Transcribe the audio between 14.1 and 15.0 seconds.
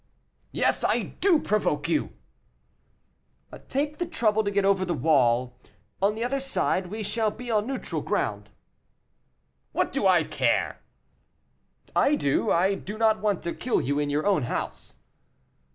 own house."